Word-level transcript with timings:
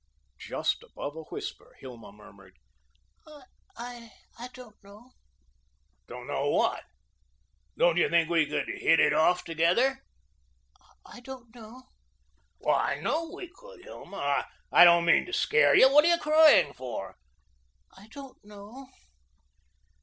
Just 0.39 0.81
above 0.81 1.15
a 1.15 1.21
whisper, 1.25 1.75
Hilma 1.77 2.11
murmured: 2.11 2.57
"I 3.77 4.09
I 4.39 4.47
don't 4.51 4.83
know." 4.83 5.11
"Don't 6.07 6.25
know 6.25 6.49
what? 6.49 6.85
Don't 7.77 7.97
you 7.97 8.09
think 8.09 8.27
we 8.27 8.47
could 8.47 8.67
hit 8.67 8.99
it 8.99 9.13
off 9.13 9.43
together?" 9.43 10.01
"I 11.05 11.19
don't 11.19 11.53
know." 11.53 11.83
"I 12.67 12.95
know 12.95 13.29
we 13.29 13.49
could, 13.53 13.83
Hilma. 13.83 14.47
I 14.71 14.83
don't 14.85 15.05
mean 15.05 15.27
to 15.27 15.33
scare 15.33 15.75
you. 15.75 15.93
What 15.93 16.03
are 16.05 16.15
you 16.15 16.17
crying 16.17 16.73
for?" 16.73 17.19
"I 17.95 18.07
don't 18.07 18.43
know." 18.43 18.87